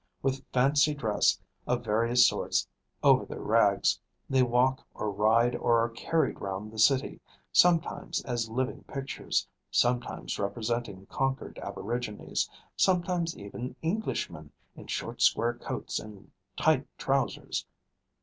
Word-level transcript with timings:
With 0.23 0.43
fancy 0.51 0.95
dress 0.95 1.39
of 1.67 1.83
various 1.85 2.25
sorts 2.27 2.67
over 3.03 3.23
their 3.23 3.37
rags, 3.39 3.99
they 4.27 4.41
walk 4.41 4.81
or 4.95 5.11
ride 5.11 5.55
or 5.55 5.77
are 5.79 5.89
carried 5.89 6.41
round 6.41 6.71
the 6.71 6.79
city, 6.79 7.21
sometimes 7.51 8.19
as 8.23 8.49
living 8.49 8.83
pictures, 8.87 9.47
sometimes 9.69 10.39
representing 10.39 11.05
conquered 11.05 11.59
aborigines, 11.59 12.49
sometimes 12.75 13.37
even 13.37 13.75
Englishmen 13.83 14.51
in 14.75 14.87
short 14.87 15.21
square 15.21 15.53
coats 15.53 15.99
and 15.99 16.31
tight 16.57 16.87
trousers. 16.97 17.67